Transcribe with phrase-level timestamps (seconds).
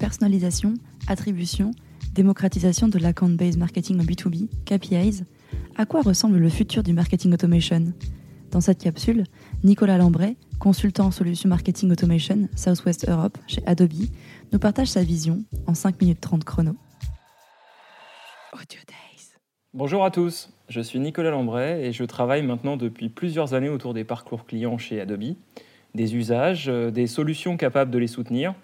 [0.00, 0.74] personnalisation,
[1.06, 1.72] attribution,
[2.14, 5.24] démocratisation de l'account-based marketing en B2B, KPIs,
[5.76, 7.92] à quoi ressemble le futur du marketing automation?
[8.50, 9.24] Dans cette capsule,
[9.62, 14.08] Nicolas Lambray, consultant en solutions marketing automation Southwest Europe chez Adobe,
[14.52, 16.74] nous partage sa vision en 5 minutes 30 chrono.
[19.72, 23.94] Bonjour à tous, je suis Nicolas Lambray et je travaille maintenant depuis plusieurs années autour
[23.94, 25.36] des parcours clients chez Adobe,
[25.94, 28.54] des usages, euh, des solutions capables de les soutenir,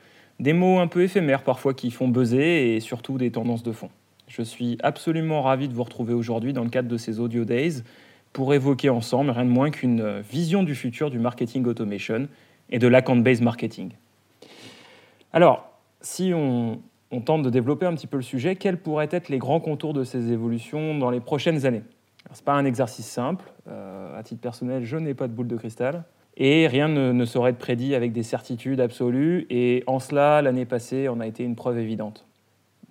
[0.41, 3.91] des mots un peu éphémères parfois qui font buzzer et surtout des tendances de fond.
[4.29, 7.83] Je suis absolument ravi de vous retrouver aujourd'hui dans le cadre de ces Audio Days
[8.33, 12.29] pour évoquer ensemble rien de moins qu'une vision du futur du marketing automation
[12.71, 13.93] et de l'account-based marketing.
[15.33, 16.81] Alors, si on,
[17.25, 20.05] tente de développer un petit peu le sujet, quels pourraient être les grands contours de
[20.05, 21.83] ces évolutions dans les prochaines années?
[22.33, 23.45] Ce n'est pas un exercice simple.
[23.69, 26.05] Euh, à titre personnel, je n'ai pas de boule de cristal.
[26.37, 29.47] Et rien ne, saurait être prédit avec des certitudes absolues.
[29.49, 32.27] Et en cela, l'année passée en a été une preuve évidente.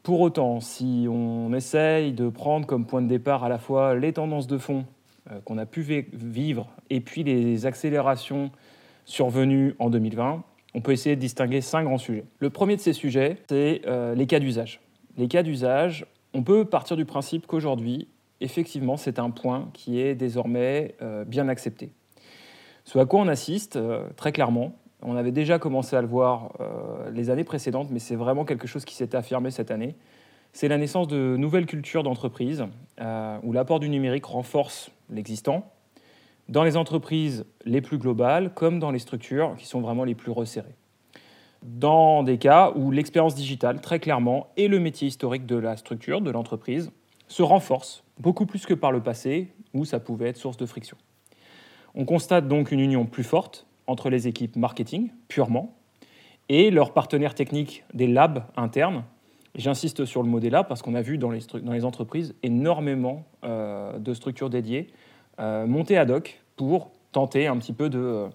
[0.02, 4.14] Pour autant, si on essaye de prendre comme point de départ à la fois les
[4.14, 4.86] tendances de fond
[5.32, 5.82] euh, qu'on a pu
[6.14, 8.52] vivre et puis les accélérations
[9.06, 10.44] survenues en 2020,
[10.76, 12.26] on peut essayer de distinguer cinq grands sujets.
[12.40, 14.82] Le premier de ces sujets, c'est euh, les cas d'usage.
[15.18, 18.08] Les cas d'usage, on peut partir du principe qu'aujourd'hui,
[18.42, 21.92] effectivement, c'est un point qui est désormais euh, bien accepté.
[22.86, 23.78] Ce à quoi on assiste,
[24.16, 24.74] très clairement,
[25.06, 28.68] on avait déjà commencé à le voir euh, les années précédentes, mais c'est vraiment quelque
[28.68, 29.96] chose qui s'est affirmé cette année.
[30.52, 32.66] C'est la naissance de nouvelles cultures d'entreprise
[33.00, 35.72] euh, où l'apport du numérique renforce l'existant,
[36.50, 40.32] dans les entreprises les plus globales comme dans les structures qui sont vraiment les plus
[40.32, 40.76] resserrées.
[41.62, 46.22] Dans des cas où l'expérience digitale, très clairement, et le métier historique de la structure,
[46.22, 46.92] de l'entreprise,
[47.28, 50.98] se renforcent beaucoup plus que par le passé où ça pouvait être source de friction.
[51.98, 55.74] On constate donc une union plus forte entre les équipes marketing purement
[56.50, 59.04] et leurs partenaires techniques des labs internes.
[59.56, 63.98] J'insiste sur le mot des labs parce qu'on a vu dans les, entreprises énormément euh,
[63.98, 64.88] de structures dédiées
[65.40, 68.28] euh, monter ad hoc pour tenter un petit peu euh,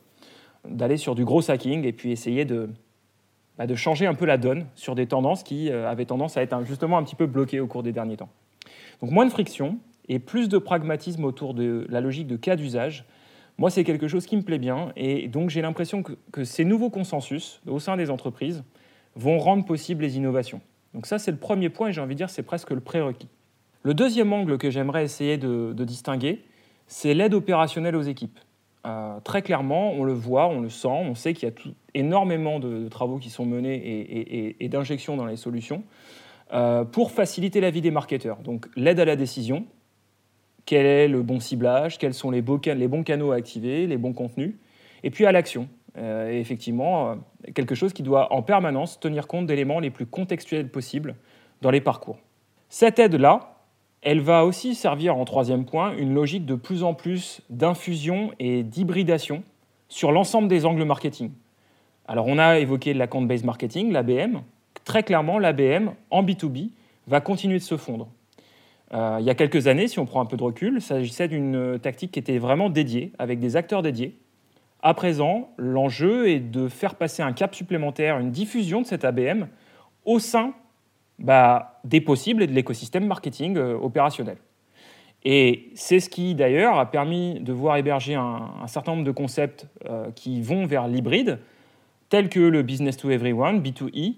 [0.66, 2.70] d'aller sur du gros hacking et puis essayer de,
[3.58, 6.64] bah, de changer un peu la donne sur des tendances qui avaient tendance à être
[6.64, 8.30] justement un petit peu bloquées au cours des derniers temps.
[9.02, 9.76] Donc moins de friction
[10.08, 13.04] et plus de pragmatisme autour de la logique de cas d'usage
[13.60, 16.88] moi, c'est quelque chose qui me plaît bien et donc j'ai l'impression que, ces nouveaux
[16.88, 18.64] consensus au sein des entreprises
[19.16, 20.62] vont rendre possibles les innovations.
[20.94, 23.28] Donc ça, c'est le premier point et j'ai envie de dire c'est presque le prérequis.
[23.82, 26.42] Le deuxième angle que j'aimerais essayer de, distinguer,
[26.86, 28.40] c'est l'aide opérationnelle aux équipes.
[28.86, 31.54] Euh, très clairement, on le voit, on le sent, on sait qu'il y a
[31.92, 35.82] énormément de, travaux qui sont menés et, d'injections dans les solutions
[36.54, 38.38] euh, pour faciliter la vie des marketeurs.
[38.38, 39.66] Donc l'aide à la décision,
[40.66, 44.54] quel est le bon ciblage, quels sont les, bons canaux à activer, les bons contenus,
[45.02, 45.68] et puis à l'action.
[45.98, 47.14] Euh, effectivement, euh,
[47.54, 51.16] quelque chose qui doit en permanence tenir compte d'éléments les plus contextuels possibles
[51.62, 52.18] dans les parcours.
[52.68, 53.56] Cette aide-là,
[54.02, 58.62] elle va aussi servir en troisième point une logique de plus en plus d'infusion et
[58.62, 59.42] d'hybridation
[59.88, 61.32] sur l'ensemble des angles marketing.
[62.06, 64.40] Alors on a évoqué l'account-based marketing, l'ABM.
[64.84, 66.70] Très clairement, l'ABM en B2B
[67.08, 68.08] va continuer de se fondre.
[68.92, 71.28] Euh, il y a quelques années, si on prend un peu de recul, il s'agissait
[71.28, 74.18] d'une tactique qui était vraiment dédiée, avec des acteurs dédiés.
[74.82, 79.46] À présent, l'enjeu est de faire passer un cap supplémentaire, une diffusion de cet ABM
[80.04, 80.54] au sein
[81.18, 84.38] bah, des possibles et de l'écosystème marketing euh, opérationnel.
[85.22, 89.66] Et c'est ce qui, d'ailleurs, a permis de voir émerger un, certain nombre de concepts
[89.84, 91.40] euh, qui vont vers l'hybride,
[92.08, 94.14] tels que le business to everyone, B2E,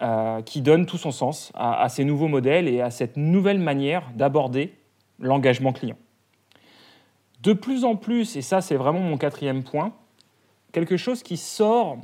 [0.00, 4.04] euh, qui donne tout son sens à, ces nouveaux modèles et à cette nouvelle manière
[4.14, 4.74] d'aborder
[5.18, 5.96] l'engagement client.
[7.42, 9.92] De plus en plus, et ça c'est vraiment mon quatrième point,
[10.70, 11.98] quelque chose qui sort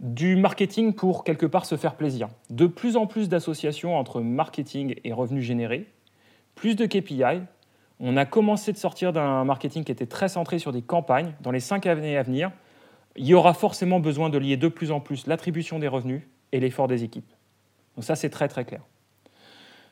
[0.00, 2.28] du marketing pour quelque part se faire plaisir.
[2.50, 5.86] De plus en plus d'associations entre marketing et revenus générés,
[6.54, 7.40] plus de KPI.
[8.00, 11.32] On a commencé de sortir d'un marketing qui était très centré sur des campagnes.
[11.40, 12.50] Dans les cinq années à venir,
[13.16, 16.60] il y aura forcément besoin de lier de plus en plus l'attribution des revenus et
[16.60, 17.30] l'effort des équipes.
[17.96, 18.82] Donc ça, c'est très très clair.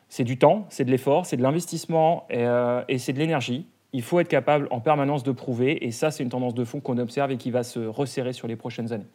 [0.08, 3.66] C'est du temps, c'est de l'effort, c'est de l'investissement et, euh, c'est de l'énergie.
[3.92, 6.80] Il faut être capable en permanence de prouver, et ça, c'est une tendance de fond
[6.80, 9.06] qu'on observe et qui va se resserrer sur les prochaines années.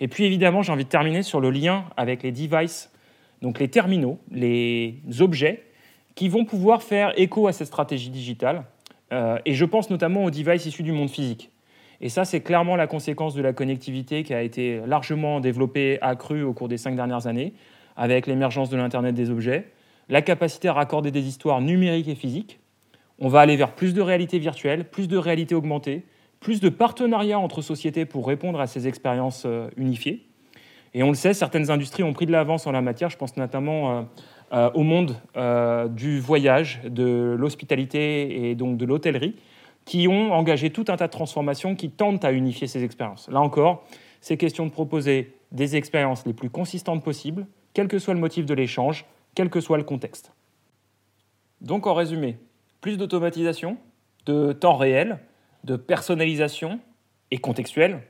[0.00, 2.90] Et puis, évidemment, j'ai envie de terminer sur le lien avec les devices,
[3.40, 5.62] donc les terminaux, les objets,
[6.16, 8.64] qui vont pouvoir faire écho à cette stratégie digitale.
[9.12, 11.52] Euh, et je pense notamment aux devices issus du monde physique.
[12.00, 16.42] Et ça, c'est clairement la conséquence de la connectivité qui a été largement développée, accrue
[16.42, 17.54] au cours des cinq dernières années,
[17.96, 19.68] avec l'émergence de l'Internet des objets,
[20.08, 22.60] la capacité à raccorder des histoires numériques et physiques.
[23.18, 26.04] On va aller vers plus de réalité virtuelle, plus de réalité augmentée,
[26.38, 30.26] plus de partenariats entre sociétés pour répondre à ces expériences euh, unifiées.
[30.92, 33.10] Et on le sait, certaines industries ont pris de l'avance en la matière.
[33.10, 34.06] Je pense notamment
[34.52, 35.16] euh, au monde
[35.94, 39.34] du voyage, de l'hospitalité et donc de l'hôtellerie,
[39.86, 43.28] qui ont engagé tout un tas de transformations qui tentent à unifier ces expériences.
[43.30, 43.84] Là encore,
[44.20, 48.44] c'est question de proposer des expériences les plus consistantes possibles, quel que soit le motif
[48.44, 50.32] de l'échange, quel que soit le contexte.
[51.60, 52.36] Donc en résumé,
[52.80, 53.78] plus d'automatisation,
[54.26, 55.20] de temps réel,
[55.64, 56.80] de personnalisation
[57.30, 58.02] et contextuel,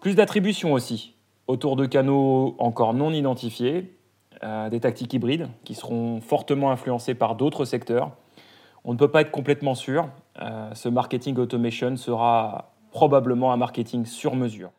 [0.00, 1.14] plus d'attribution aussi,
[1.46, 3.96] autour de canaux encore non identifiés,
[4.42, 8.16] euh, des tactiques hybrides qui seront fortement influencées par d'autres secteurs.
[8.84, 10.10] On ne peut pas être complètement sûr,
[10.40, 14.70] euh, ce marketing automation sera probablement un marketing sur mesure.